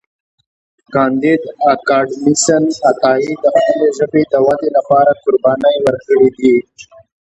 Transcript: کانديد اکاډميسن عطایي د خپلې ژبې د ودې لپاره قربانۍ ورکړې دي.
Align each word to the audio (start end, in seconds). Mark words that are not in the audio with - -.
کانديد 0.93 1.41
اکاډميسن 1.71 2.63
عطایي 2.89 3.33
د 3.41 3.45
خپلې 3.55 3.87
ژبې 3.97 4.21
د 4.31 4.33
ودې 4.45 4.69
لپاره 4.77 5.11
قربانۍ 5.23 5.77
ورکړې 5.85 6.29
دي. 6.37 6.55